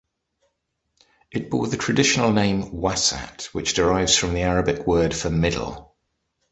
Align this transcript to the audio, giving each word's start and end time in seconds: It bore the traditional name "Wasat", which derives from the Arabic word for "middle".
It 1.29 1.51
bore 1.51 1.67
the 1.67 1.77
traditional 1.77 2.31
name 2.31 2.71
"Wasat", 2.73 3.45
which 3.53 3.75
derives 3.75 4.17
from 4.17 4.33
the 4.33 4.41
Arabic 4.41 4.87
word 4.87 5.13
for 5.15 5.29
"middle". 5.29 5.93